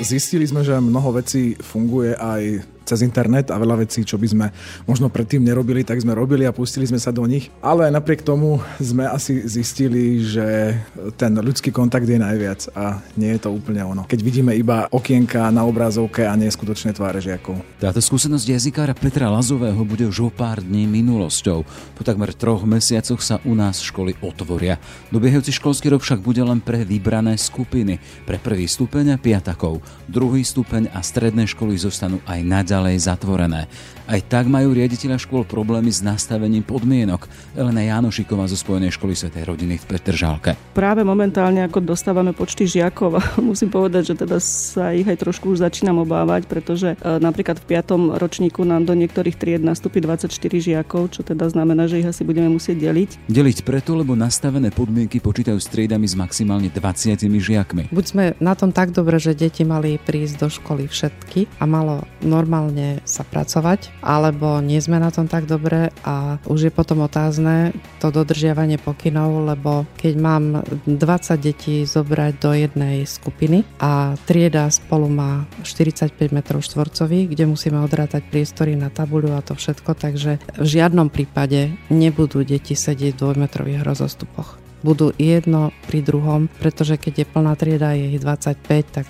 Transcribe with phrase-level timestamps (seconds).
[0.00, 4.46] Zistili sme, že mnoho vecí funguje aj cez internet a veľa vecí, čo by sme
[4.90, 7.54] možno predtým nerobili, tak sme robili a pustili sme sa do nich.
[7.62, 10.74] Ale napriek tomu sme asi zistili, že
[11.14, 14.02] ten ľudský kontakt je najviac a nie je to úplne ono.
[14.10, 17.62] Keď vidíme iba okienka na obrazovke a nie skutočné tváre žiakov.
[17.78, 21.62] Táto skúsenosť jazykára Petra Lazového bude už o pár dní minulosťou.
[21.94, 24.80] Po takmer troch mesiacoch sa u nás školy otvoria.
[25.12, 28.00] Dobiehajúci školský rok však bude len pre vybrané skupiny.
[28.24, 29.84] Pre prvý stupeň a piatakov.
[30.08, 33.68] Druhý stupeň a stredné školy zostanú aj naďalej naďalej zatvorené.
[34.10, 37.30] Aj tak majú riaditeľa škôl problémy s nastavením podmienok.
[37.54, 40.58] Elena Jánošiková zo Spojenej školy Svetej rodiny v Petržálke.
[40.74, 45.62] Práve momentálne, ako dostávame počty žiakov, musím povedať, že teda sa ich aj trošku už
[45.62, 48.18] začínam obávať, pretože e, napríklad v 5.
[48.18, 50.26] ročníku nám do niektorých tried nastúpi 24
[50.58, 53.30] žiakov, čo teda znamená, že ich asi budeme musieť deliť.
[53.30, 57.94] Deliť preto, lebo nastavené podmienky počítajú s triedami s maximálne 20 žiakmi.
[57.94, 62.02] Buď sme na tom tak dobre, že deti mali prísť do školy všetky a malo
[62.26, 67.02] normálne normálne sa pracovať, alebo nie sme na tom tak dobre a už je potom
[67.02, 70.44] otázne to dodržiavanie pokynov, lebo keď mám
[70.86, 70.94] 20
[71.42, 78.22] detí zobrať do jednej skupiny a trieda spolu má 45 m štvorcových, kde musíme odrátať
[78.30, 83.82] priestory na tabuľu a to všetko, takže v žiadnom prípade nebudú deti sedieť v dvojmetrových
[83.82, 89.06] rozostupoch budú jedno pri druhom, pretože keď je plná trieda, je ich 25, tak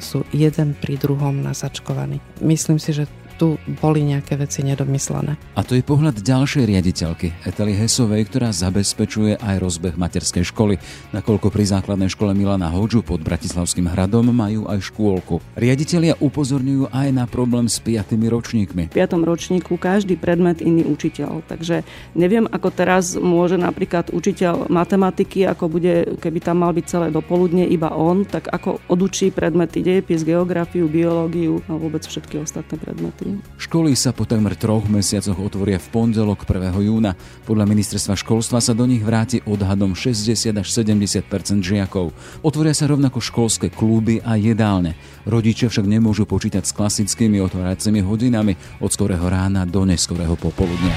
[0.00, 2.20] sú jeden pri druhom nasačkovaní.
[2.44, 5.36] Myslím si, že tu boli nejaké veci nedomyslené.
[5.54, 10.78] A to je pohľad ďalšej riaditeľky, Etely Hesovej, ktorá zabezpečuje aj rozbeh materskej školy,
[11.14, 15.42] nakoľko pri základnej škole Milana Hoďu pod Bratislavským hradom majú aj škôlku.
[15.54, 18.82] Riaditeľia upozorňujú aj na problém s piatými ročníkmi.
[18.90, 25.46] V piatom ročníku každý predmet iný učiteľ, takže neviem, ako teraz môže napríklad učiteľ matematiky,
[25.46, 30.26] ako bude, keby tam mal byť celé dopoludne iba on, tak ako odučí predmety dejepis,
[30.26, 33.23] geografiu, biológiu a vôbec všetky ostatné predmety.
[33.56, 36.76] Školy sa po takmer troch mesiacoch otvoria v pondelok 1.
[36.84, 37.16] júna.
[37.48, 41.24] Podľa ministerstva školstva sa do nich vráti odhadom 60 až 70%
[41.64, 42.12] žiakov.
[42.44, 44.94] Otvoria sa rovnako školské kluby a jedálne.
[45.24, 50.96] Rodičia však nemôžu počítať s klasickými otváracími hodinami od skorého rána do neskorého popoludnia.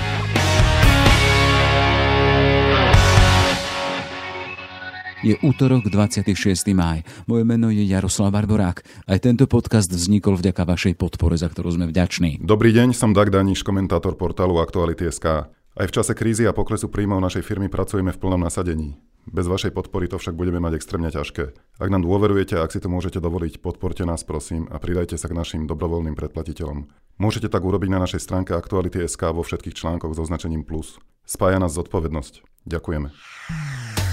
[5.26, 6.30] Je útorok 26.
[6.78, 7.02] máj.
[7.26, 8.86] Moje meno je Jaroslav Barborák.
[9.10, 12.38] Aj tento podcast vznikol vďaka vašej podpore, za ktorú sme vďační.
[12.46, 15.50] Dobrý deň, som Dag Daniš, komentátor portálu Aktuality.sk.
[15.50, 18.94] Aj v čase krízy a poklesu príjmov našej firmy pracujeme v plnom nasadení.
[19.26, 21.44] Bez vašej podpory to však budeme mať extrémne ťažké.
[21.82, 25.28] Ak nám dôverujete a ak si to môžete dovoliť, podporte nás prosím a pridajte sa
[25.28, 26.88] k našim dobrovoľným predplatiteľom.
[27.18, 31.02] Môžete tak urobiť na našej stránke Aktuality.sk vo všetkých článkoch so označením plus.
[31.26, 32.46] Spája nás zodpovednosť.
[32.70, 34.07] Ďakujeme.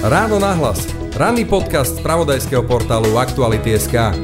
[0.00, 0.88] Ráno nahlas.
[1.12, 4.16] Ranný podcast z pravodajského portálu Aktuality.sk.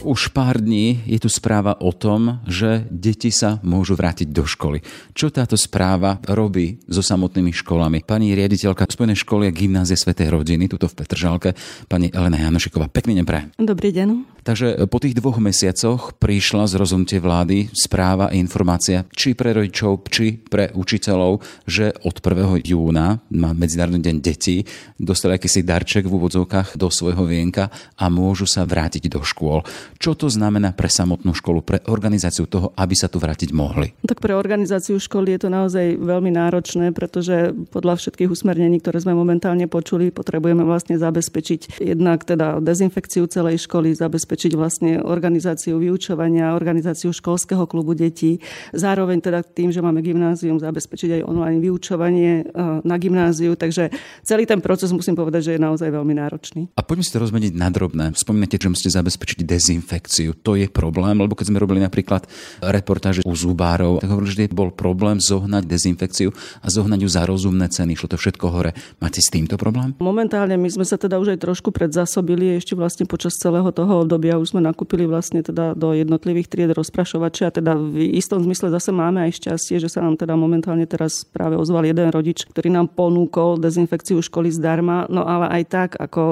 [0.00, 4.80] Už pár dní je tu správa o tom, že deti sa môžu vrátiť do školy.
[5.12, 8.08] Čo táto správa robí so samotnými školami?
[8.08, 11.52] Pani riaditeľka Spojenej školy a gymnázie Svetej rodiny, tuto v Petržalke,
[11.84, 12.88] pani Elena Janošiková.
[12.88, 13.52] Pekný deň pre.
[13.60, 14.41] Dobrý deň.
[14.42, 20.02] Takže po tých dvoch mesiacoch prišla z rozhodnutie vlády správa a informácia, či pre rodičov,
[20.10, 22.66] či pre učiteľov, že od 1.
[22.66, 24.66] júna má Medzinárodný deň detí,
[24.98, 29.62] dostali akýsi darček v úvodzovkách do svojho vienka a môžu sa vrátiť do škôl.
[30.02, 33.94] Čo to znamená pre samotnú školu, pre organizáciu toho, aby sa tu vrátiť mohli?
[34.02, 39.14] Tak pre organizáciu školy je to naozaj veľmi náročné, pretože podľa všetkých usmernení, ktoré sme
[39.14, 47.10] momentálne počuli, potrebujeme vlastne zabezpečiť jednak teda dezinfekciu celej školy, zabezpečiť vlastne organizáciu vyučovania, organizáciu
[47.10, 48.38] školského klubu detí.
[48.76, 52.44] Zároveň teda tým, že máme gymnázium, zabezpečiť aj online vyučovanie e,
[52.84, 53.56] na gymnáziu.
[53.56, 53.90] Takže
[54.22, 56.62] celý ten proces musím povedať, že je naozaj veľmi náročný.
[56.76, 58.04] A poďme si to rozmeniť na drobné.
[58.14, 60.32] Spomínate, že musíte zabezpečiť dezinfekciu infekciu.
[60.46, 62.24] To je problém, lebo keď sme robili napríklad
[62.62, 66.30] reportáže u zubárov, tak hovorili, že bol problém zohnať dezinfekciu
[66.62, 67.98] a zohnať ju za rozumné ceny.
[67.98, 68.70] Šlo to všetko hore.
[69.02, 69.98] Máte s týmto problém?
[69.98, 74.21] Momentálne my sme sa teda už aj trošku predzasobili ešte vlastne počas celého toho obdobia
[74.22, 78.70] obdobia už sme nakúpili vlastne teda do jednotlivých tried rozprašovače a teda v istom zmysle
[78.70, 82.70] zase máme aj šťastie, že sa nám teda momentálne teraz práve ozval jeden rodič, ktorý
[82.70, 86.22] nám ponúkol dezinfekciu školy zdarma, no ale aj tak, ako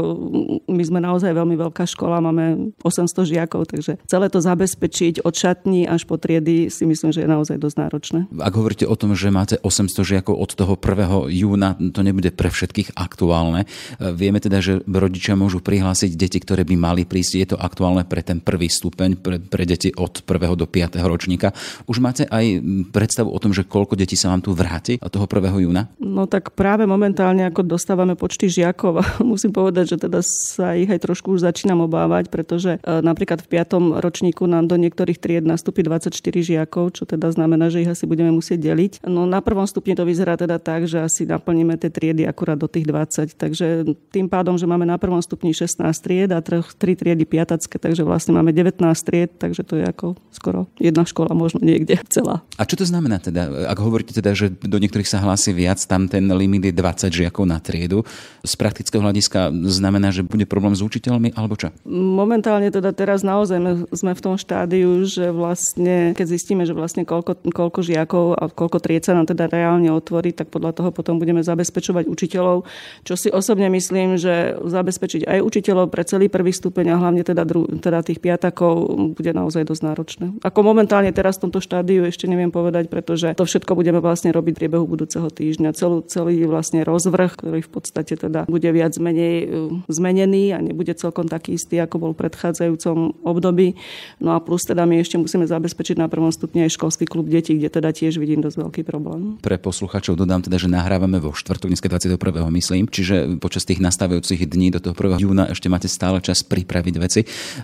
[0.70, 5.90] my sme naozaj veľmi veľká škola, máme 800 žiakov, takže celé to zabezpečiť od šatní
[5.90, 8.20] až po triedy si myslím, že je naozaj dosť náročné.
[8.38, 11.26] Ak hovoríte o tom, že máte 800 žiakov od toho 1.
[11.26, 13.66] júna, to nebude pre všetkých aktuálne.
[13.98, 17.32] Vieme teda, že rodičia môžu prihlásiť deti, ktoré by mali prísť.
[17.40, 20.52] Je to aktuálne pre ten prvý stupeň, pre, pre deti od 1.
[20.52, 21.00] do 5.
[21.00, 21.56] ročníka.
[21.88, 22.60] Už máte aj
[22.92, 25.64] predstavu o tom, že koľko detí sa vám tu vráti od toho 1.
[25.64, 25.88] júna?
[25.96, 31.00] No tak práve momentálne, ako dostávame počty žiakov, musím povedať, že teda sa ich aj
[31.00, 34.04] trošku už začínam obávať, pretože e, napríklad v 5.
[34.04, 38.34] ročníku nám do niektorých tried nastúpi 24 žiakov, čo teda znamená, že ich asi budeme
[38.34, 38.92] musieť deliť.
[39.08, 42.68] No na prvom stupni to vyzerá teda tak, že asi naplníme tie triedy akurát do
[42.68, 43.38] tých 20.
[43.40, 43.66] Takže
[44.12, 47.24] tým pádom, že máme na prvom stupni 16 tried a 3 triedy
[47.70, 51.94] piatacké, takže vlastne máme 19 tried, takže to je ako skoro jedna škola možno niekde
[52.10, 52.42] celá.
[52.58, 53.70] A čo to znamená teda?
[53.70, 57.46] Ak hovoríte teda, že do niektorých sa hlási viac, tam ten limit je 20 žiakov
[57.46, 58.02] na triedu.
[58.42, 61.70] Z praktického hľadiska znamená, že bude problém s učiteľmi alebo čo?
[61.86, 67.46] Momentálne teda teraz naozaj sme v tom štádiu, že vlastne, keď zistíme, že vlastne koľko,
[67.52, 71.44] koľko žiakov a koľko tried sa nám teda reálne otvorí, tak podľa toho potom budeme
[71.44, 72.64] zabezpečovať učiteľov,
[73.04, 77.44] čo si osobne myslím, že zabezpečiť aj učiteľov pre celý prvý stupeň a hlavne teda,
[77.66, 80.26] teda tých piatakov bude naozaj dosť náročné.
[80.40, 84.52] Ako momentálne teraz v tomto štádiu ešte neviem povedať, pretože to všetko budeme vlastne robiť
[84.56, 85.76] v priebehu budúceho týždňa.
[85.76, 89.46] Celú, celý vlastne rozvrh, ktorý v podstate teda bude viac menej e,
[89.88, 93.76] zmenený a nebude celkom taký istý, ako bol v predchádzajúcom období.
[94.20, 97.56] No a plus teda my ešte musíme zabezpečiť na prvom stupni aj školský klub detí,
[97.56, 99.40] kde teda tiež vidím dosť veľký problém.
[99.40, 102.16] Pre posluchačov dodám teda, že nahrávame vo štvrtok, dneska 21.
[102.50, 105.22] myslím, čiže počas tých nastávajúcich dní do toho 1.
[105.22, 107.20] júna ešte máte stále čas pripraviť veci.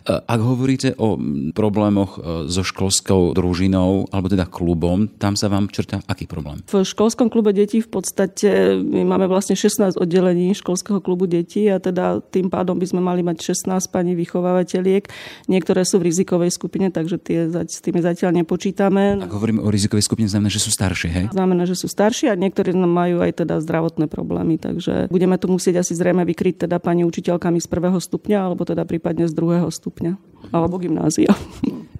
[0.06, 1.20] E, ak hovoríte o
[1.52, 6.62] problémoch e, so školskou družinou alebo teda klubom, tam sa vám črta aký problém?
[6.66, 11.82] V školskom klube detí v podstate my máme vlastne 16 oddelení školského klubu detí a
[11.82, 15.08] teda tým pádom by sme mali mať 16 pani vychovávateľiek.
[15.50, 19.20] Niektoré sú v rizikovej skupine, takže tie, s tými zatiaľ nepočítame.
[19.20, 21.24] Ak hovoríme o rizikovej skupine, znamená, že sú staršie, hej?
[21.34, 25.82] Znamená, že sú staršie a niektorí majú aj teda zdravotné problémy, takže budeme tu musieť
[25.82, 30.16] asi zrejme vykryť teda pani učiteľkami z prvého stupňa alebo teda prípadne z druhého stupňa
[30.50, 31.30] alebo gymnázia.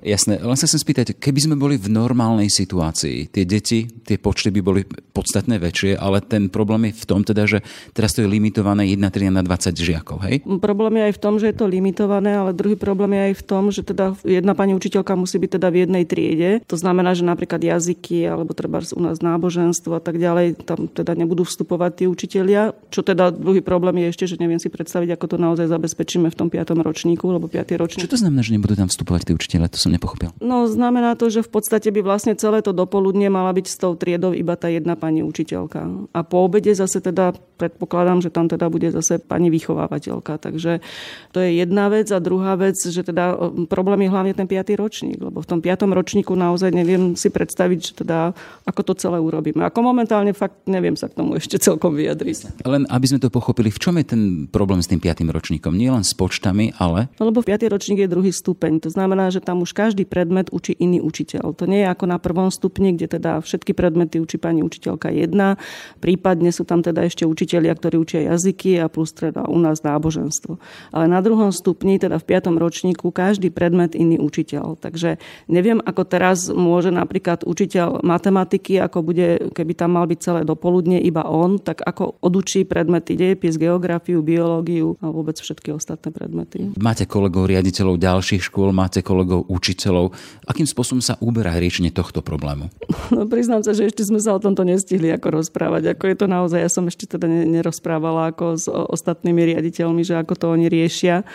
[0.07, 4.55] Jasné, len sa chcem spýtať, keby sme boli v normálnej situácii, tie deti, tie počty
[4.55, 7.65] by boli podstatne väčšie, ale ten problém je v tom teda, že
[7.97, 10.45] teraz to je limitované 1 trieda na 20 žiakov, hej?
[10.61, 13.45] Problém je aj v tom, že je to limitované, ale druhý problém je aj v
[13.49, 16.51] tom, že teda jedna pani učiteľka musí byť teda v jednej triede.
[16.69, 21.17] To znamená, že napríklad jazyky alebo treba u nás náboženstvo a tak ďalej, tam teda
[21.17, 22.75] nebudú vstupovať tí učitelia.
[22.91, 26.37] Čo teda druhý problém je ešte, že neviem si predstaviť, ako to naozaj zabezpečíme v
[26.37, 26.75] tom 5.
[26.83, 27.79] ročníku, alebo 5.
[27.79, 28.03] ročník.
[28.03, 29.71] Čo to znamená, že nebudú tam vstupovať tí učitelia?
[29.71, 30.35] To som nepochopil.
[30.43, 33.95] No znamená to, že v podstate by vlastne celé to dopoludne mala byť s tou
[33.95, 36.11] triedou iba tá jedna pani učiteľka.
[36.11, 40.39] A po obede zase teda predpokladám, že tam teda bude zase pani vychovávateľka.
[40.39, 40.85] Takže
[41.33, 42.09] to je jedna vec.
[42.13, 43.37] A druhá vec, že teda
[43.71, 47.79] problém je hlavne ten piatý ročník, lebo v tom piatom ročníku naozaj neviem si predstaviť,
[47.81, 48.37] že teda
[48.69, 49.65] ako to celé urobíme.
[49.65, 52.63] Ako momentálne fakt neviem sa k tomu ešte celkom vyjadriť.
[52.67, 55.73] Len aby sme to pochopili, v čom je ten problém s tým piatým ročníkom?
[55.73, 57.09] Nie len s počtami, ale...
[57.17, 58.85] No, lebo piatý ročník je druhý stupeň.
[58.85, 61.57] To znamená, že tam už každý predmet učí iný učiteľ.
[61.57, 64.61] To nie je ako na prvom stupni, kde teda všetky predmety učí pani
[64.97, 65.61] učiteľka jedna,
[66.01, 70.57] prípadne sú tam teda ešte učitelia, ktorí učia jazyky a plus teda u nás náboženstvo.
[70.91, 74.81] Ale na druhom stupni, teda v piatom ročníku, každý predmet iný učiteľ.
[74.81, 75.21] Takže
[75.53, 80.97] neviem, ako teraz môže napríklad učiteľ matematiky, ako bude, keby tam mal byť celé dopoludne
[80.97, 86.73] iba on, tak ako odučí predmety dejepis, geografiu, biológiu a vôbec všetky ostatné predmety.
[86.81, 90.17] Máte kolegov riaditeľov ďalších škôl, máte kolegov učiteľov.
[90.49, 92.73] Akým spôsobom sa uberá riešenie tohto problému?
[93.17, 95.99] No priznám sa, že ešte sme sa o tomto nestihli ako rozprávať.
[95.99, 100.39] Ako je to naozaj, ja som ešte teda nerozprávala ako s ostatnými riaditeľmi, že ako
[100.39, 101.27] to oni riešia.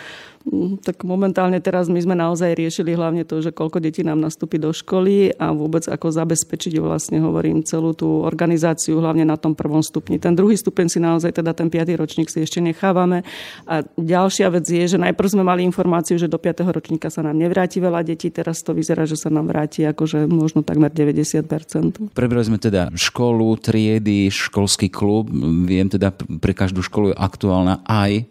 [0.42, 4.58] Mm, tak momentálne teraz my sme naozaj riešili hlavne to, že koľko detí nám nastúpi
[4.58, 9.86] do školy a vôbec ako zabezpečiť vlastne, hovorím, celú tú organizáciu hlavne na tom prvom
[9.86, 10.18] stupni.
[10.18, 13.22] Ten druhý stupeň si naozaj teda ten piatý ročník si ešte nechávame.
[13.70, 16.66] A ďalšia vec je, že najprv sme mali informáciu, že do 5.
[16.74, 20.66] ročníka sa nám nevráti veľa detí, teraz to vyzerá, že sa nám vráti akože možno
[20.66, 22.10] takmer 90%.
[22.10, 25.30] Prebrali sme teda školu, triedy, školský klub.
[25.70, 26.10] Viem teda,
[26.42, 28.22] pre každú školu je aktuálna aj e,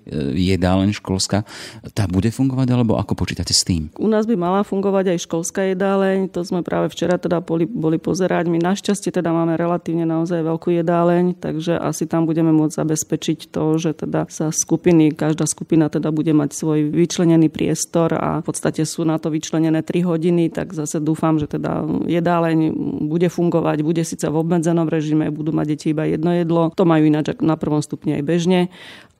[0.51, 1.47] jedáleň školská
[2.07, 3.91] bude fungovať, alebo ako počítate s tým?
[3.99, 7.99] U nás by mala fungovať aj školská jedáleň, to sme práve včera teda boli, boli
[7.99, 8.47] pozerať.
[8.47, 13.63] My našťastie teda máme relatívne naozaj veľkú jedáleň, takže asi tam budeme môcť zabezpečiť to,
[13.77, 18.85] že teda sa skupiny, každá skupina teda bude mať svoj vyčlenený priestor a v podstate
[18.87, 22.71] sú na to vyčlenené 3 hodiny, tak zase dúfam, že teda jedáleň
[23.09, 27.03] bude fungovať, bude síce v obmedzenom režime, budú mať deti iba jedno jedlo, to majú
[27.09, 28.59] ináč na prvom stupni aj bežne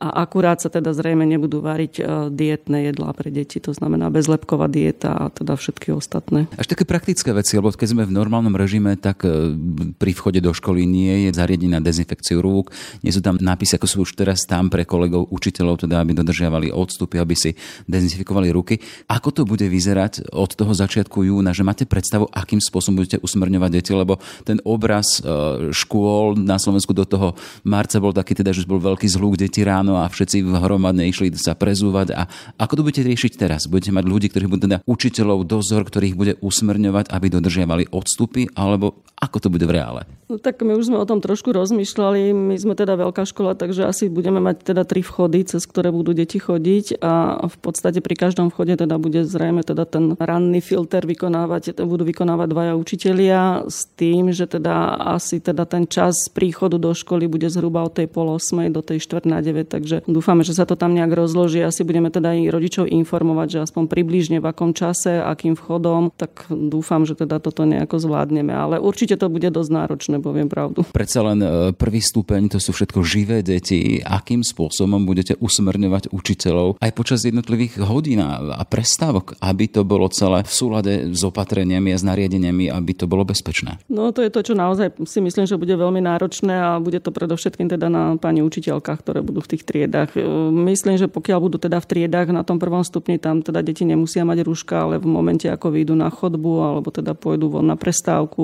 [0.02, 2.04] a akurát sa teda zrejme nebudú variť e,
[2.34, 6.50] dietné jedlá pre deti, to znamená bezlepková dieta a teda všetky ostatné.
[6.58, 9.54] Až také praktické veci, lebo keď sme v normálnom režime, tak e,
[9.94, 12.74] pri vchode do školy nie je zariadenie na dezinfekciu rúk,
[13.06, 16.74] nie sú tam nápisy, ako sú už teraz tam pre kolegov učiteľov, teda aby dodržiavali
[16.74, 17.54] odstupy, aby si
[17.86, 18.82] dezinfikovali ruky.
[19.06, 23.70] Ako to bude vyzerať od toho začiatku júna, že máte predstavu, akým spôsobom budete usmrňovať
[23.70, 24.18] deti, lebo
[24.50, 29.06] ten obraz e, škôl na Slovensku do toho marca bol taký teda, že bol veľký
[29.06, 32.16] zhluk detí ráno ráno a všetci hromadne išli sa prezúvať.
[32.16, 33.68] A ako to budete riešiť teraz?
[33.68, 39.04] Budete mať ľudí, ktorí budú teda učiteľov, dozor, ktorých bude usmerňovať, aby dodržiavali odstupy, alebo
[39.22, 40.02] ako to bude v reále?
[40.32, 42.32] No tak my už sme o tom trošku rozmýšľali.
[42.32, 46.16] My sme teda veľká škola, takže asi budeme mať teda tri vchody, cez ktoré budú
[46.16, 51.04] deti chodiť a v podstate pri každom vchode teda bude zrejme teda ten ranný filter
[51.04, 56.96] vykonávať, budú vykonávať dvaja učitelia s tým, že teda asi teda ten čas príchodu do
[56.96, 60.54] školy bude zhruba od tej pol osmej do tej štvrt na 9, takže dúfame, že
[60.54, 61.60] sa to tam nejak rozloží.
[61.66, 66.46] Asi budeme teda aj rodičov informovať, že aspoň približne v akom čase, akým vchodom, tak
[66.48, 68.54] dúfam, že teda toto nejako zvládneme.
[68.54, 70.86] Ale určite to bude dosť náročné, poviem pravdu.
[70.94, 74.00] Predsa len e, prvý stupeň, to sú všetko živé deti.
[74.06, 80.46] Akým spôsobom budete usmerňovať učiteľov aj počas jednotlivých hodín a prestávok, aby to bolo celé
[80.46, 83.82] v súlade s opatreniami a s nariadeniami, aby to bolo bezpečné?
[83.90, 87.10] No to je to, čo naozaj si myslím, že bude veľmi náročné a bude to
[87.10, 90.12] predovšetkým teda na pani učiteľkách, ktoré budú v tých triedách.
[90.20, 90.28] E,
[90.68, 94.28] myslím, že pokiaľ budú teda v triedách na tom prvom stupni, tam teda deti nemusia
[94.28, 98.44] mať rúška, ale v momente, ako vyjdú na chodbu alebo teda pôjdu von na prestávku,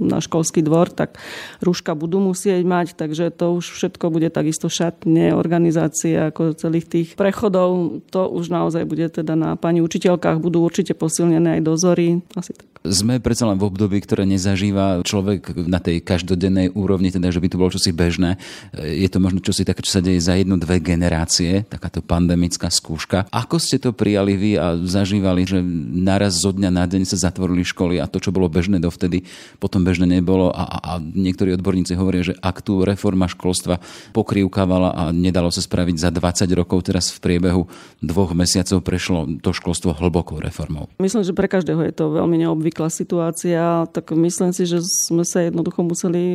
[0.00, 1.20] na školský dvor, tak
[1.60, 7.08] rúška budú musieť mať, takže to už všetko bude takisto šatne, organizácie ako celých tých
[7.20, 8.00] prechodov.
[8.16, 12.24] To už naozaj bude teda na pani učiteľkách, budú určite posilnené aj dozory.
[12.32, 12.73] Asi tak.
[12.84, 17.48] Sme predsa len v období, ktoré nezažíva človek na tej každodennej úrovni, teda že by
[17.48, 18.36] to bolo čosi bežné.
[18.76, 23.24] Je to možno čosi také, čo sa deje za jednu, dve generácie, takáto pandemická skúška.
[23.32, 25.64] Ako ste to prijali vy a zažívali, že
[25.96, 29.24] naraz zo dňa na deň sa zatvorili školy a to, čo bolo bežné dovtedy,
[29.56, 33.80] potom bežné nebolo a, a, a niektorí odborníci hovoria, že ak tu reforma školstva
[34.12, 37.64] pokrývkávala a nedalo sa spraviť za 20 rokov, teraz v priebehu
[38.04, 40.92] dvoch mesiacov prešlo to školstvo hlbokou reformou.
[41.00, 45.46] Myslím, že pre každého je to veľmi neobvyklá situácia, tak myslím si, že sme sa
[45.46, 46.34] jednoducho museli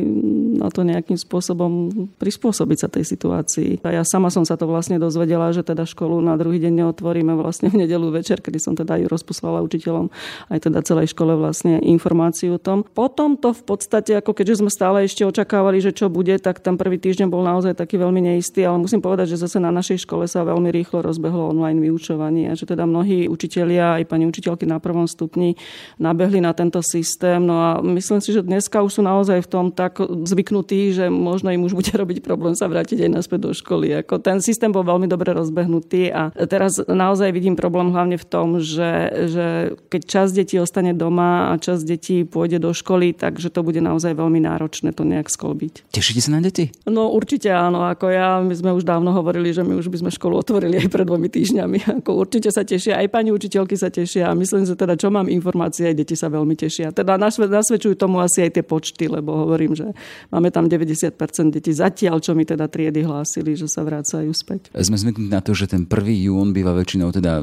[0.56, 3.84] na to nejakým spôsobom prispôsobiť sa tej situácii.
[3.84, 7.36] A ja sama som sa to vlastne dozvedela, že teda školu na druhý deň neotvoríme
[7.36, 10.08] vlastne v nedelu večer, kedy som teda aj rozposlala učiteľom
[10.48, 12.88] aj teda celej škole vlastne informáciu o tom.
[12.96, 16.80] Potom to v podstate, ako keďže sme stále ešte očakávali, že čo bude, tak ten
[16.80, 20.24] prvý týždeň bol naozaj taký veľmi neistý, ale musím povedať, že zase na našej škole
[20.24, 24.80] sa veľmi rýchlo rozbehlo online vyučovanie a že teda mnohí učitelia, aj pani učiteľky na
[24.80, 25.58] prvom stupni
[25.98, 27.42] nabehli na tento systém.
[27.42, 31.50] No a myslím si, že dneska už sú naozaj v tom tak zvyknutí, že možno
[31.50, 34.06] im už bude robiť problém sa vrátiť aj naspäť do školy.
[34.06, 38.62] Ako ten systém bol veľmi dobre rozbehnutý a teraz naozaj vidím problém hlavne v tom,
[38.62, 39.46] že, že
[39.90, 44.14] keď čas detí ostane doma a čas detí pôjde do školy, takže to bude naozaj
[44.14, 45.90] veľmi veľmi náročné to nejak skolbiť.
[45.90, 46.70] Tešíte sa na deti?
[46.86, 50.10] No určite áno, ako ja, my sme už dávno hovorili, že my už by sme
[50.14, 51.78] školu otvorili aj pred dvomi týždňami.
[52.02, 55.26] Ako určite sa tešia, aj pani učiteľky sa tešia a myslím, že teda čo mám
[55.26, 56.94] informácie, aj deti sa veľmi tešia.
[56.94, 59.90] Teda nasvedčujú tomu asi aj tie počty, lebo hovorím, že
[60.30, 61.14] máme tam 90%
[61.50, 64.70] detí zatiaľ, čo mi teda triedy hlásili, že sa vrácajú späť.
[64.72, 66.26] Sme zvyknutí na to, že ten 1.
[66.30, 67.42] jún býva väčšinou teda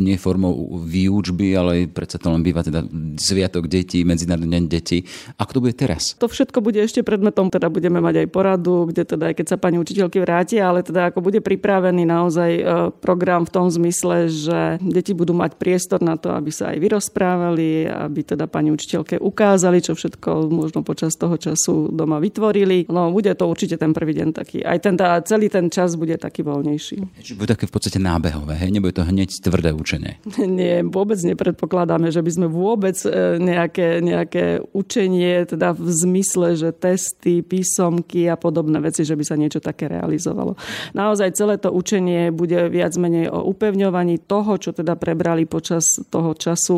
[0.00, 2.82] nie formou výučby, ale predsa to len býva teda
[3.20, 5.06] sviatok detí, medzinárodný deň detí.
[5.38, 6.18] Ako to bude teraz?
[6.18, 9.56] To všetko bude ešte predmetom, teda budeme mať aj poradu, kde teda aj keď sa
[9.60, 12.62] pani učiteľky vrátia, ale teda ako bude pripravený naozaj e,
[12.98, 17.53] program v tom zmysle, že deti budú mať priestor na to, aby sa aj vyrozprávali,
[17.90, 22.86] aby teda pani učiteľke ukázali, čo všetko možno počas toho času doma vytvorili.
[22.86, 24.62] No bude to určite ten prvý deň taký.
[24.62, 27.18] Aj ten, tá, celý ten čas bude taký voľnejší.
[27.18, 28.70] Čiže bude také v podstate nábehové, hej?
[28.70, 30.22] Nebude to hneď tvrdé učenie.
[30.38, 36.48] Nie, vôbec nepredpokladáme, že by sme vôbec e, nejaké, nejaké učenie teda teda v zmysle,
[36.60, 40.60] že testy, písomky a podobné veci, že by sa niečo také realizovalo.
[40.92, 46.36] Naozaj celé to učenie bude viac menej o upevňovaní toho, čo teda prebrali počas toho
[46.36, 46.76] času,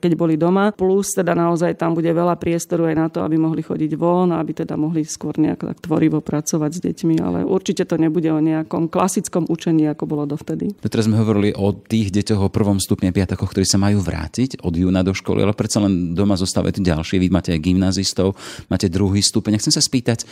[0.00, 0.70] keď boli doma.
[0.72, 4.64] Plus teda naozaj tam bude veľa priestoru aj na to, aby mohli chodiť von, aby
[4.64, 8.88] teda mohli skôr nejak tak tvorivo pracovať s deťmi, ale určite to nebude o nejakom
[8.88, 10.74] klasickom učení, ako bolo dovtedy.
[10.82, 14.74] Teraz sme hovorili o tých deťoch o prvom stupne piatakoch, ktorí sa majú vrátiť od
[14.76, 17.16] júna do školy, ale predsa len doma zostávajú ďalšie.
[17.20, 18.36] Vy máte aj gymnazistov,
[18.68, 19.56] máte druhý stupeň.
[19.60, 20.26] Chcem sa spýtať, e,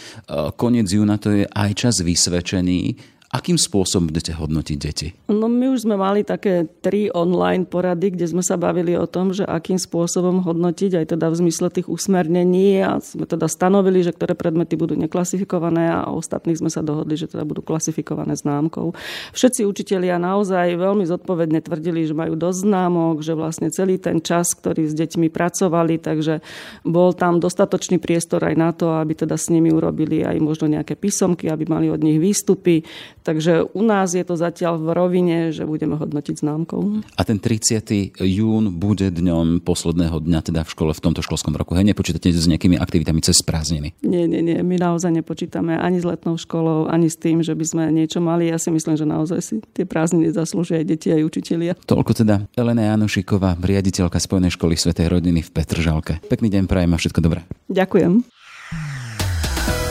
[0.56, 5.14] koniec júna to je aj čas vysvedčený Akým spôsobom budete hodnotiť deti?
[5.30, 9.30] No my už sme mali také tri online porady, kde sme sa bavili o tom,
[9.30, 14.10] že akým spôsobom hodnotiť aj teda v zmysle tých usmernení a sme teda stanovili, že
[14.10, 18.98] ktoré predmety budú neklasifikované a ostatných sme sa dohodli, že teda budú klasifikované známkou.
[19.30, 24.58] Všetci učitelia naozaj veľmi zodpovedne tvrdili, že majú dosť známok, že vlastne celý ten čas,
[24.58, 26.42] ktorý s deťmi pracovali, takže
[26.82, 30.98] bol tam dostatočný priestor aj na to, aby teda s nimi urobili aj možno nejaké
[30.98, 32.82] písomky, aby mali od nich výstupy.
[33.20, 37.04] Takže u nás je to zatiaľ v rovine, že budeme hodnotiť známkou.
[37.16, 38.16] A ten 30.
[38.16, 41.76] jún bude dňom posledného dňa teda v škole v tomto školskom roku.
[41.76, 43.92] Hej, nepočítate s nejakými aktivitami cez prázdniny?
[44.00, 44.58] Nie, nie, nie.
[44.64, 48.48] My naozaj nepočítame ani s letnou školou, ani s tým, že by sme niečo mali.
[48.48, 51.72] Ja si myslím, že naozaj si tie prázdniny zaslúžia aj deti, aj učitelia.
[51.84, 56.24] Toľko teda Elena Janošiková, riaditeľka Spojenej školy Svetej rodiny v Petržalke.
[56.26, 57.44] Pekný deň prajem a všetko dobré.
[57.68, 58.24] Ďakujem.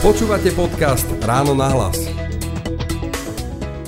[0.00, 2.19] Počúvate podcast Ráno na hlas.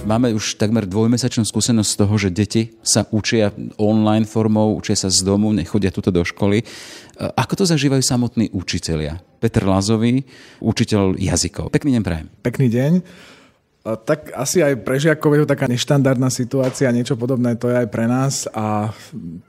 [0.02, 5.06] Máme už takmer dvojmesačnú skúsenosť z toho, že deti sa učia online formou, učia sa
[5.06, 6.66] z domu, nechodia tuto do školy.
[7.16, 9.22] Ako to zažívajú samotní učitelia?
[9.38, 10.26] Petr Lazový,
[10.58, 11.70] učiteľ jazykov.
[11.70, 12.26] Pekný deň prajem.
[12.42, 12.92] Pekný deň.
[13.82, 17.88] Tak asi aj pre žiakov je to taká neštandardná situácia, niečo podobné to je aj
[17.90, 18.94] pre nás a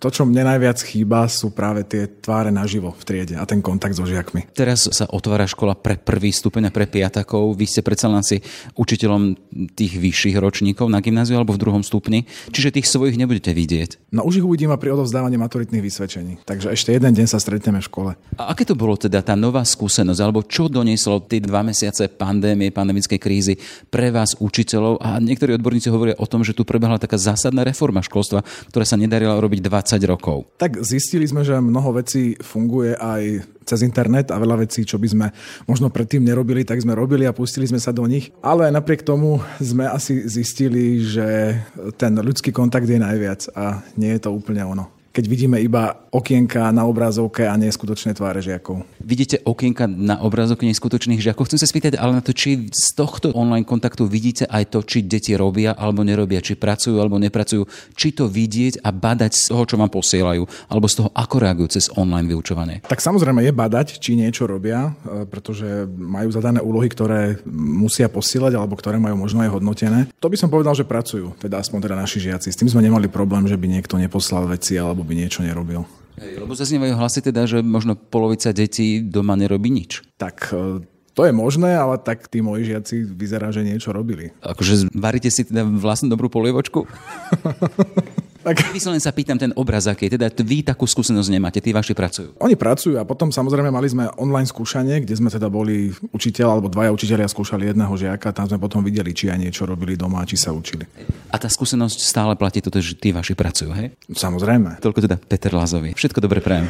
[0.02, 3.94] to, čo mne najviac chýba, sú práve tie tváre naživo v triede a ten kontakt
[3.94, 4.50] so žiakmi.
[4.58, 7.54] Teraz sa otvára škola pre prvý stupeň a pre piatakov.
[7.54, 8.42] Vy ste predsa len si
[8.74, 9.38] učiteľom
[9.78, 14.10] tých vyšších ročníkov na gymnáziu alebo v druhom stupni, čiže tých svojich nebudete vidieť.
[14.18, 16.42] No už ich uvidím a pri odovzdávaní maturitných vysvedčení.
[16.42, 18.12] Takže ešte jeden deň sa stretneme v škole.
[18.42, 22.74] A aké to bolo teda tá nová skúsenosť, alebo čo donieslo tie dva mesiace pandémie,
[22.74, 23.54] pandemickej krízy
[23.94, 27.68] pre vás vás, učiteľov a niektorí odborníci hovoria o tom, že tu prebehla taká zásadná
[27.68, 28.40] reforma školstva,
[28.72, 30.48] ktorá sa nedarila robiť 20 rokov.
[30.56, 35.08] Tak zistili sme, že mnoho vecí funguje aj cez internet a veľa vecí, čo by
[35.12, 35.28] sme
[35.68, 38.32] možno predtým nerobili, tak sme robili a pustili sme sa do nich.
[38.40, 41.60] Ale napriek tomu sme asi zistili, že
[42.00, 46.74] ten ľudský kontakt je najviac a nie je to úplne ono keď vidíme iba okienka
[46.74, 48.82] na obrazovke a neskutočné tváre žiakov.
[48.98, 51.46] Vidíte okienka na obrazovke neskutočných žiakov?
[51.46, 55.06] Chcem sa spýtať ale na to, či z tohto online kontaktu vidíte aj to, či
[55.06, 57.62] deti robia alebo nerobia, či pracujú alebo nepracujú,
[57.94, 61.78] či to vidieť a badať z toho, čo vám posielajú, alebo z toho, ako reagujú
[61.78, 62.82] cez online vyučovanie.
[62.90, 68.58] Tak samozrejme je badať, či niečo robia, e, pretože majú zadané úlohy, ktoré musia posielať
[68.58, 70.10] alebo ktoré majú možno aj hodnotené.
[70.18, 72.50] To by som povedal, že pracujú, teda aspoň teda naši žiaci.
[72.50, 75.86] S tým sme nemali problém, že by niekto neposlal veci alebo by niečo nerobil.
[76.18, 80.06] Lebo zaznievajú hlasy teda, že možno polovica detí doma nerobí nič.
[80.22, 84.30] Tak e, to je možné, ale tak tí moji žiaci vyzerá, že niečo robili.
[84.46, 86.86] Akože varíte si teda vlastnú dobrú polievočku?
[88.44, 88.76] Tak...
[88.76, 92.36] Vyslovene sa pýtam ten obraz, aký teda vy takú skúsenosť nemáte, tí vaši pracujú.
[92.44, 96.68] Oni pracujú a potom samozrejme mali sme online skúšanie, kde sme teda boli učiteľ alebo
[96.68, 100.36] dvaja učiteľia skúšali jedného žiaka, tam sme potom videli, či aj niečo robili doma, či
[100.36, 100.84] sa učili.
[101.32, 103.96] A tá skúsenosť stále platí toto, že tí vaši pracujú, hej?
[104.12, 104.84] Samozrejme.
[104.84, 105.96] Toľko teda Peter Lazovi.
[105.96, 106.68] Všetko dobre prajem.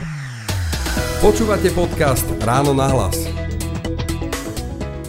[1.19, 3.42] Počúvate podcast Ráno na hlas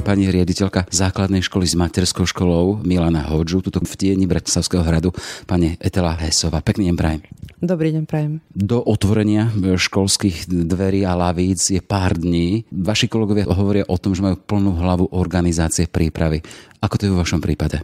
[0.05, 5.17] pani riaditeľka základnej školy s materskou školou Milana Hodžu, tuto v tieni Bratislavského hradu,
[5.49, 6.61] pani Etela Hesová.
[6.61, 7.21] Pekný deň prajem.
[7.65, 8.45] Dobrý deň prajem.
[8.53, 12.69] Do otvorenia školských dverí a lavíc je pár dní.
[12.69, 16.45] Vaši kolegovia hovoria o tom, že majú plnú hlavu organizácie prípravy.
[16.85, 17.81] Ako to je vo vašom prípade?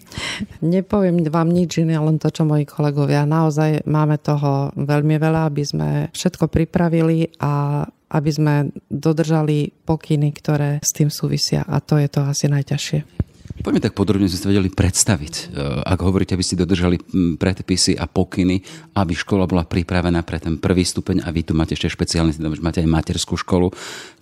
[0.60, 3.24] Nepoviem vám nič iné, len to, čo moji kolegovia.
[3.24, 8.54] Naozaj máme toho veľmi veľa, aby sme všetko pripravili a aby sme
[8.92, 13.31] dodržali pokyny, ktoré s tým súvisia a to je to asi najťažšie.
[13.60, 15.34] Poďme tak podrobne si to vedeli predstaviť.
[15.36, 15.42] E,
[15.84, 16.96] ak hovoríte, aby ste dodržali
[17.36, 18.64] predpisy a pokyny,
[18.96, 22.48] aby škola bola pripravená pre ten prvý stupeň a vy tu máte ešte špeciálny, teda
[22.64, 23.68] máte aj materskú školu.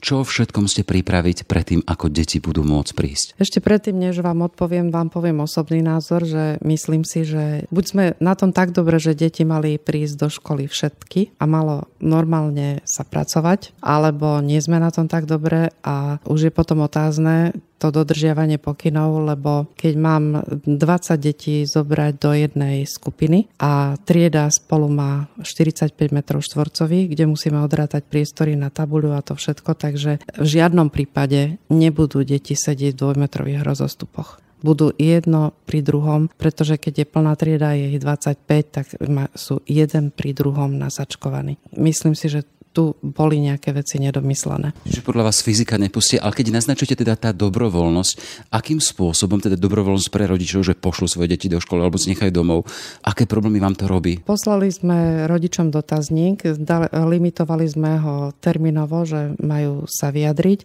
[0.03, 3.27] Čo všetkom ste pripraviť predtým, ako deti budú môcť prísť?
[3.39, 8.05] Ešte predtým, než vám odpoviem, vám poviem osobný názor, že myslím si, že buď sme
[8.19, 13.07] na tom tak dobre, že deti mali prísť do školy všetky a malo normálne sa
[13.07, 18.61] pracovať, alebo nie sme na tom tak dobre a už je potom otázne, to dodržiavanie
[18.61, 20.25] pokynov, lebo keď mám
[20.69, 27.57] 20 detí zobrať do jednej skupiny a trieda spolu má 45 m štvorcových, kde musíme
[27.65, 33.01] odrátať priestory na tabuľu a to všetko, takže v žiadnom prípade nebudú deti sedieť v
[33.01, 38.87] dvojmetrových rozostupoch budú jedno pri druhom, pretože keď je plná trieda, je ich 25, tak
[39.33, 41.57] sú jeden pri druhom nasačkovaní.
[41.73, 44.73] Myslím si, že tu boli nejaké veci nedomyslené.
[44.87, 50.11] Čiže podľa vás fyzika nepustie, ale keď naznačujete teda tá dobrovoľnosť, akým spôsobom teda dobrovoľnosť
[50.15, 52.71] pre rodičov, že pošlu svoje deti do školy alebo si nechajú domov,
[53.03, 54.23] aké problémy vám to robí?
[54.23, 56.47] Poslali sme rodičom dotazník,
[56.95, 60.63] limitovali sme ho termínovo, že majú sa vyjadriť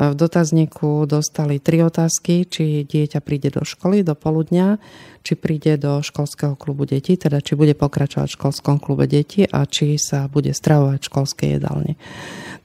[0.00, 4.80] v dotazníku dostali tri otázky, či dieťa príde do školy do poludňa,
[5.22, 9.62] či príde do školského klubu detí, teda či bude pokračovať v školskom klube detí a
[9.68, 11.94] či sa bude stravovať v školskej jedálni.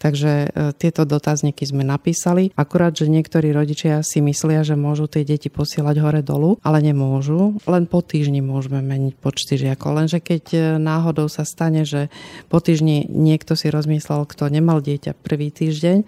[0.02, 2.50] Takže e, tieto dotazníky sme napísali.
[2.58, 7.62] Akurát, že niektorí rodičia si myslia, že môžu tie deti posielať hore dolu, ale nemôžu.
[7.70, 9.94] Len po týždni môžeme meniť počty žiakov.
[9.94, 12.10] Lenže keď e, náhodou sa stane, že
[12.50, 16.08] po týždni niekto si rozmyslel, kto nemal dieťa prvý týždeň,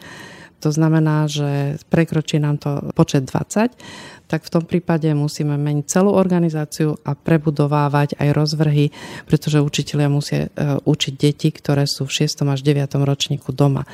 [0.59, 3.69] to znamená, že prekročí nám to počet 20,
[4.29, 8.93] tak v tom prípade musíme meniť celú organizáciu a prebudovávať aj rozvrhy,
[9.25, 12.45] pretože učitelia musia e, učiť deti, ktoré sú v 6.
[12.45, 12.93] až 9.
[13.01, 13.89] ročníku doma.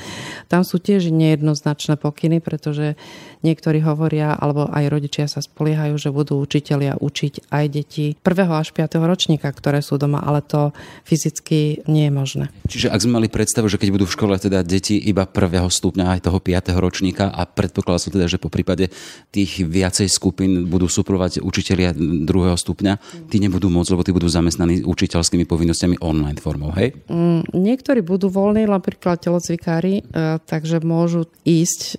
[0.51, 2.99] Tam sú tiež nejednoznačné pokyny, pretože
[3.45, 8.25] niektorí hovoria, alebo aj rodičia sa spoliehajú, že budú učitelia učiť aj deti 1.
[8.51, 8.99] až 5.
[8.99, 10.75] ročníka, ktoré sú doma, ale to
[11.07, 12.45] fyzicky nie je možné.
[12.67, 15.63] Čiže ak sme mali predstavu, že keď budú v škole teda deti iba 1.
[15.71, 16.75] stupňa aj toho 5.
[16.75, 18.91] ročníka a predpokladá sa teda, že po prípade
[19.29, 21.93] tých viacej skupín budú suplovať učitelia
[22.25, 22.97] druhého stupňa,
[23.29, 26.97] tí nebudú môcť, lebo tí budú zamestnaní učiteľskými povinnosťami online formou, hej?
[27.05, 31.95] Mm, niektorí budú voľní, napríklad telocvikári, e, takže môžu ísť e,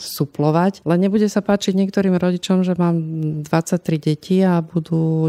[0.00, 2.96] suplovať, len nebude sa páčiť niektorým rodičom, že mám
[3.44, 5.28] 23 detí a budú,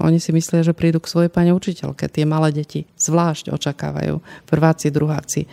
[0.00, 4.88] oni si myslia, že prídu k svojej pani učiteľke, tie malé deti zvlášť očakávajú, prváci,
[4.88, 5.44] druháci,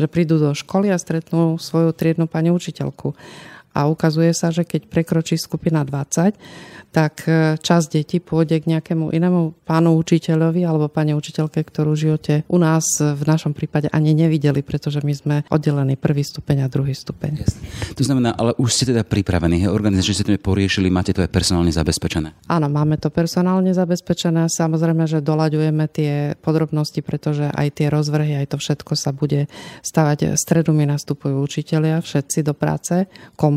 [0.00, 3.12] že prídu do školy a stretnú svoju triednu pani učiteľku
[3.72, 6.36] a ukazuje sa, že keď prekročí skupina 20,
[6.92, 12.02] tak e, čas detí pôjde k nejakému inému pánu učiteľovi alebo pani učiteľke, ktorú v
[12.04, 16.68] živote u nás v našom prípade ani nevideli, pretože my sme oddelení prvý stupeň a
[16.68, 17.40] druhý stupeň.
[17.40, 17.64] Jasne.
[17.96, 21.72] To znamená, ale už ste teda pripravení, organizačne ste to poriešili, máte to aj personálne
[21.72, 22.36] zabezpečené?
[22.52, 24.52] Áno, máme to personálne zabezpečené.
[24.52, 26.12] Samozrejme, že doľaďujeme tie
[26.44, 29.48] podrobnosti, pretože aj tie rozvrhy, aj to všetko sa bude
[29.80, 30.36] stavať.
[30.36, 33.08] Stredu mi nastupujú učitelia, všetci do práce,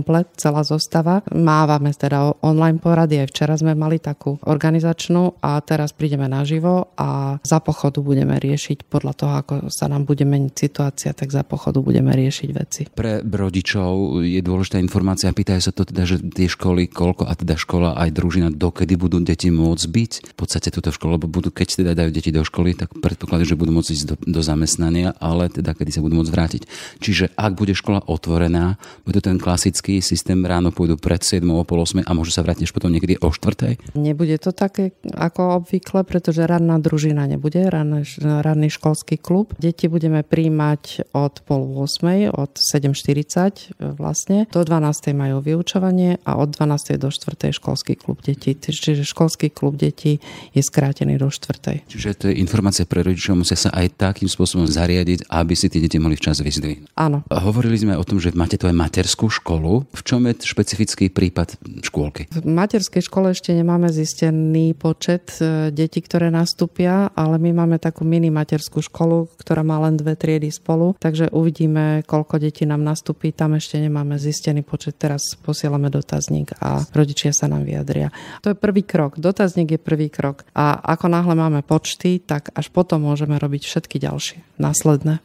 [0.05, 1.25] komplet, celá zostava.
[1.33, 7.41] Mávame teda online porady, aj včera sme mali takú organizačnú a teraz prídeme naživo a
[7.41, 11.81] za pochodu budeme riešiť podľa toho, ako sa nám bude meniť situácia, tak za pochodu
[11.81, 12.85] budeme riešiť veci.
[12.93, 17.57] Pre rodičov je dôležitá informácia, pýtajú sa to teda, že tie školy, koľko a teda
[17.57, 20.11] škola aj družina, dokedy budú deti môcť byť.
[20.31, 23.57] V podstate túto školu, lebo budú, keď teda dajú deti do školy, tak predpokladajú, že
[23.57, 26.61] budú môcť ísť do, do zamestnania, ale teda kedy sa budú môcť vrátiť.
[27.01, 31.63] Čiže ak bude škola otvorená, bude to ten klasický systém, ráno pôjdu pred 7, o
[31.67, 33.95] pol 8 a môžu sa vrátiť potom niekedy o štvrtej?
[33.95, 39.55] Nebude to také ako obvykle, pretože ranná družina nebude, ranný, ranný školský klub.
[39.57, 44.49] Deti budeme príjmať od pol 8, od 7.40 e, vlastne.
[44.51, 45.15] Do 12.
[45.15, 46.99] majú vyučovanie a od 12.
[46.99, 47.55] do 4.
[47.55, 48.55] školský klub detí.
[48.55, 50.19] Čiže školský klub detí
[50.51, 51.87] je skrátený do 4.
[51.87, 55.81] Čiže to je informácia pre rodičov, musia sa aj takým spôsobom zariadiť, aby si tie
[55.81, 56.95] deti mohli včas vyzdvihnúť.
[56.97, 57.23] Áno.
[57.29, 59.84] Hovorili sme o tom, že máte tu aj materskú školu.
[59.91, 62.31] V čom je špecifický prípad škôlky?
[62.31, 68.07] V materskej škole ešte nemáme zistený počet e, detí, ktoré nastúpia, ale my máme takú
[68.07, 73.35] mini materskú školu, ktorá má len dve triedy spolu, takže uvidíme, koľko detí nám nastúpi.
[73.35, 74.97] Tam ešte nemáme zistený počet.
[74.97, 78.09] Teraz posielame dotazník a rodičia sa nám vyjadria.
[78.41, 79.19] To je prvý krok.
[79.19, 80.47] Dotazník je prvý krok.
[80.55, 85.19] A ako náhle máme počty, tak až potom môžeme robiť všetky ďalšie, následné.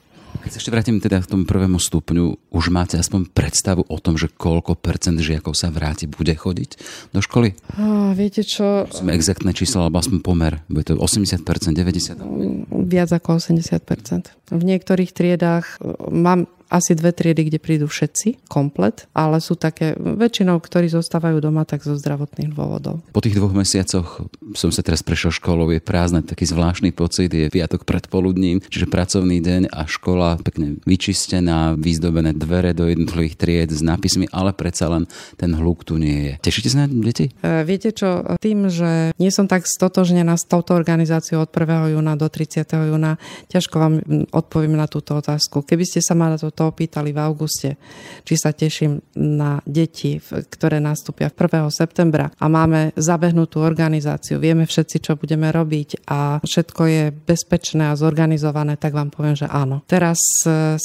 [0.44, 4.14] Keď sa ešte vrátim teda k tomu prvému stupňu, už máte aspoň predstavu o tom,
[4.14, 6.70] že koľko percent žiakov sa vráti, bude chodiť
[7.10, 7.58] do školy?
[7.76, 8.86] A, viete čo?
[8.90, 10.62] Sme exaktné čísla, alebo aspoň pomer.
[10.70, 11.42] Bude to 80%,
[11.74, 12.22] 90%?
[12.70, 14.54] Viac ako 80%.
[14.54, 15.78] V niektorých triedách
[16.10, 21.66] mám asi dve triedy, kde prídu všetci, komplet, ale sú také väčšinou, ktorí zostávajú doma
[21.66, 23.02] tak zo zdravotných dôvodov.
[23.10, 24.22] Po tých dvoch mesiacoch
[24.54, 29.42] som sa teraz prešiel školou, je prázdne, taký zvláštny pocit, je piatok predpoludním, čiže pracovný
[29.42, 35.10] deň a škola pekne vyčistená, vyzdobené dvere do jednotlivých tried s nápismi, ale predsa len
[35.34, 36.32] ten hluk tu nie je.
[36.46, 37.34] Tešíte sa na deti?
[37.42, 41.98] E, viete čo, tým, že nie som tak stotožnená s touto organizáciou od 1.
[41.98, 42.62] júna do 30.
[42.94, 43.18] júna,
[43.50, 43.94] ťažko vám
[44.30, 45.66] odpoviem na túto otázku.
[45.66, 47.80] Keby ste sa ma na toto to opýtali v auguste,
[48.28, 51.72] či sa teším na deti, ktoré nastúpia 1.
[51.72, 57.96] septembra a máme zabehnutú organizáciu, vieme všetci, čo budeme robiť a všetko je bezpečné a
[57.96, 59.80] zorganizované, tak vám poviem, že áno.
[59.88, 60.76] Teraz e,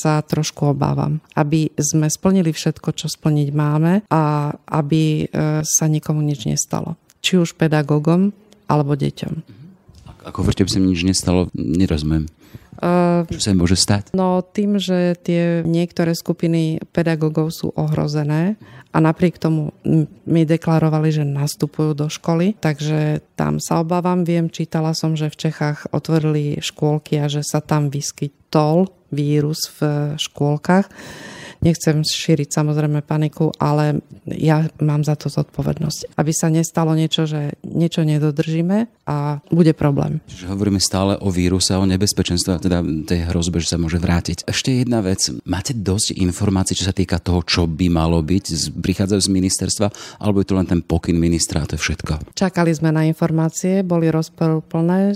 [0.00, 6.24] sa trošku obávam, aby sme splnili všetko, čo splniť máme a aby e, sa nikomu
[6.24, 6.96] nič nestalo.
[7.20, 8.32] Či už pedagógom,
[8.70, 9.60] alebo deťom.
[10.24, 12.30] Ako hovoríte, by sa nič nestalo, nerozumiem.
[12.80, 14.16] Uh, Čo sa môže stať?
[14.16, 18.56] No tým, že tie niektoré skupiny pedagógov sú ohrozené
[18.90, 19.76] a napriek tomu
[20.24, 24.24] mi deklarovali, že nastupujú do školy, takže tam sa obávam.
[24.24, 30.14] Viem, čítala som, že v Čechách otvorili škôlky a že sa tam vyskytol vírus v
[30.16, 30.88] škôlkach.
[31.60, 36.16] Nechcem šíriť samozrejme paniku, ale ja mám za to zodpovednosť.
[36.16, 40.24] Aby sa nestalo niečo, že niečo nedodržíme a bude problém.
[40.24, 44.48] Čiže hovoríme stále o víruse a o nebezpečenstve, teda tej hrozbe, že sa môže vrátiť.
[44.48, 45.28] Ešte jedna vec.
[45.44, 48.72] Máte dosť informácií, čo sa týka toho, čo by malo byť?
[48.80, 52.32] Prichádzajú z ministerstva, alebo je to len ten pokyn ministra a to je všetko?
[52.32, 55.14] Čakali sme na informácie, boli rozporúplné, e,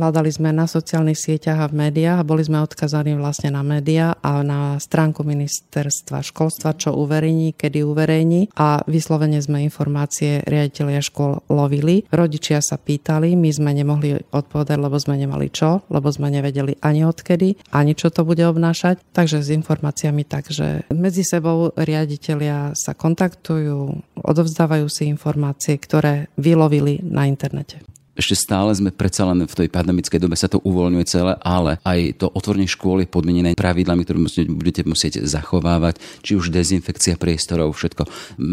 [0.00, 4.16] hľadali sme na sociálnych sieťach a v médiách a boli sme odkazaní vlastne na médiá
[4.24, 11.02] a na stránku ministra ministerstva školstva, čo uverejní, kedy uverejní a vyslovene sme informácie riaditeľia
[11.02, 12.06] škôl lovili.
[12.14, 17.02] Rodičia sa pýtali, my sme nemohli odpovedať, lebo sme nemali čo, lebo sme nevedeli ani
[17.02, 19.02] odkedy, ani čo to bude obnášať.
[19.10, 27.02] Takže s informáciami tak, že medzi sebou riaditeľia sa kontaktujú, odovzdávajú si informácie, ktoré vylovili
[27.02, 27.82] na internete
[28.12, 32.20] ešte stále sme predsa len v tej pandemickej dobe sa to uvoľňuje celé, ale aj
[32.20, 34.20] to otvorenie škôl je podmienené pravidlami, ktoré
[34.52, 38.04] budete musieť zachovávať, či už dezinfekcia priestorov, všetko.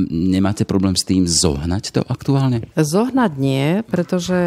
[0.10, 2.72] Nemáte problém s tým zohnať to aktuálne?
[2.80, 4.38] Zohnať nie, pretože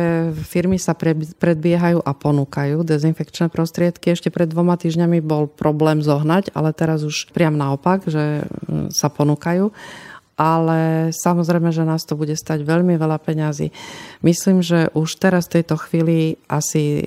[0.48, 4.16] firmy sa predbiehajú a ponúkajú dezinfekčné prostriedky.
[4.16, 8.48] Ešte pred dvoma týždňami bol problém zohnať, ale teraz už priam naopak, že
[8.88, 9.68] sa ponúkajú
[10.42, 13.70] ale samozrejme, že nás to bude stať veľmi veľa peňazí.
[14.26, 17.06] Myslím, že už teraz v tejto chvíli asi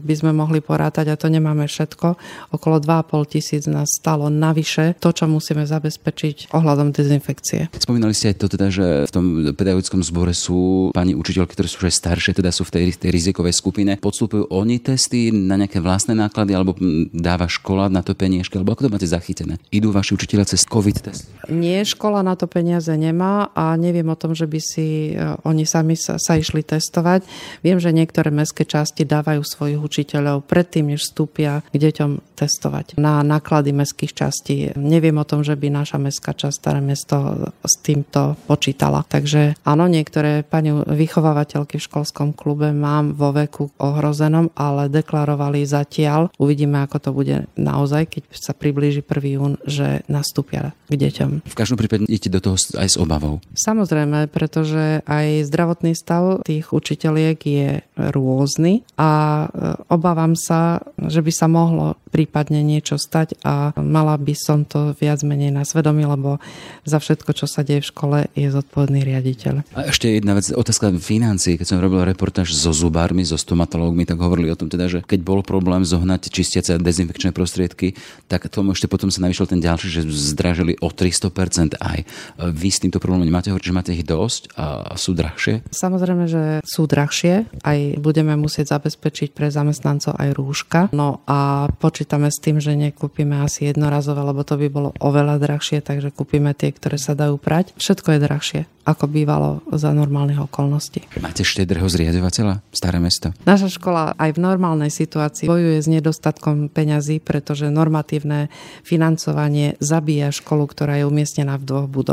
[0.00, 2.16] by sme mohli porátať, a to nemáme všetko,
[2.56, 7.68] okolo 2,5 tisíc nás stalo navyše to, čo musíme zabezpečiť ohľadom dezinfekcie.
[7.76, 11.84] Spomínali ste aj to teda, že v tom pedagogickom zbore sú pani učiteľky, ktoré sú
[11.84, 14.00] už staršie, teda sú v tej, tej rizikovej skupine.
[14.00, 16.72] Podstupujú oni testy na nejaké vlastné náklady, alebo
[17.12, 19.60] dáva škola na to peniažky, alebo ako to máte zachytené?
[19.74, 21.28] Idú vaši učiteľe cez COVID test?
[21.50, 25.68] Nie, škola na to peniaze nemá a neviem o tom, že by si e, oni
[25.68, 27.26] sami sa, sa išli testovať.
[27.62, 33.24] Viem, že niektoré mestské časti dávajú svojich učiteľov predtým, než vstúpia k deťom testovať na
[33.24, 34.70] náklady mestských častí.
[34.76, 37.16] Neviem o tom, že by naša mestská časť, staré mesto
[37.64, 39.02] s týmto počítala.
[39.08, 46.28] Takže áno, niektoré pani vychovávateľky v školskom klube mám vo veku ohrozenom, ale deklarovali zatiaľ.
[46.36, 49.36] Uvidíme, ako to bude naozaj, keď sa priblíži 1.
[49.36, 51.48] jún, že nastúpia k deťom.
[51.48, 53.38] V každom prípade idete do toho aj s obavou.
[53.54, 59.46] Samozrejme, pretože aj zdravotný stav tých učiteľiek je rôzny a e,
[59.88, 65.20] obávam sa, že by sa mohlo prípadne niečo stať a mala by som to viac
[65.20, 66.40] menej na svedomí, lebo
[66.88, 69.54] za všetko, čo sa deje v škole, je zodpovedný riaditeľ.
[69.76, 71.60] A ešte jedna vec, otázka financií.
[71.60, 75.20] Keď som robil reportáž so zubármi, so stomatológmi, tak hovorili o tom teda, že keď
[75.20, 77.92] bol problém zohnať čistiace a dezinfekčné prostriedky,
[78.32, 81.98] tak tomu ešte potom sa navyšil ten ďalší, že zdražili o 300% aj.
[82.40, 85.68] Vy s týmto problémom nemáte, hovoríte, že máte ich dosť a sú drahšie?
[85.68, 87.44] Samozrejme, že sú drahšie.
[87.60, 90.80] Aj budeme musieť zabezpečiť pre zamestnancov aj rúška.
[90.96, 95.42] No a počít počítame s tým, že nekúpime asi jednorazové, lebo to by bolo oveľa
[95.42, 97.74] drahšie, takže kúpime tie, ktoré sa dajú prať.
[97.74, 101.02] Všetko je drahšie ako bývalo za normálnych okolností.
[101.18, 103.34] Máte štedrého zriadovateľa, staré mesto?
[103.42, 108.46] Naša škola aj v normálnej situácii bojuje s nedostatkom peňazí, pretože normatívne
[108.86, 112.05] financovanie zabíja školu, ktorá je umiestnená v dvoch budovách.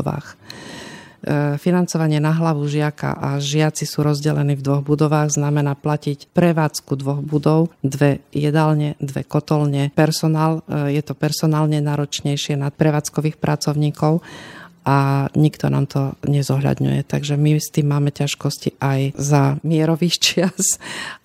[1.23, 6.99] E, financovanie na hlavu žiaka a žiaci sú rozdelení v dvoch budovách, znamená platiť prevádzku
[6.99, 9.88] dvoch budov, dve jedálne, dve kotolne.
[9.95, 14.19] Personál, e, je to personálne náročnejšie na prevádzkových pracovníkov
[14.83, 17.07] a nikto nám to nezohľadňuje.
[17.07, 20.77] Takže my s tým máme ťažkosti aj za mierových čias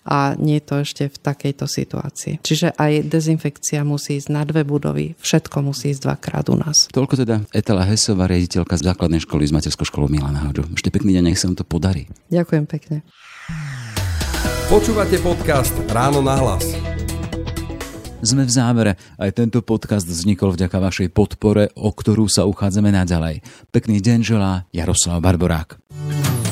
[0.08, 2.34] a nie je to ešte v takejto situácii.
[2.40, 6.88] Čiže aj dezinfekcia musí ísť na dve budovy, všetko musí ísť dvakrát u nás.
[6.88, 10.64] Toľko teda Etela Hesová, riaditeľka z základnej školy z Materskou školou Milana Hoďu.
[10.72, 12.08] Ešte pekný deň, nech sa vám to podarí.
[12.32, 13.04] Ďakujem pekne.
[14.68, 16.87] Počúvate podcast Ráno na hlas.
[18.18, 18.92] Sme v závere.
[19.14, 23.46] Aj tento podcast vznikol vďaka vašej podpore, o ktorú sa uchádzame naďalej.
[23.70, 25.78] Pekný deň želá Jaroslav Barborák.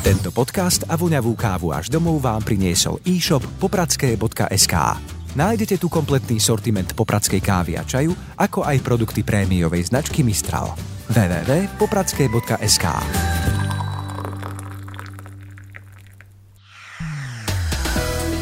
[0.07, 4.75] Tento podcast a voňavú kávu až domov vám priniesol e-shop popradské.sk.
[5.35, 10.71] Nájdete tu kompletný sortiment popradskej kávy a čaju, ako aj produkty prémiovej značky Mistral.
[11.11, 12.87] www.popradské.sk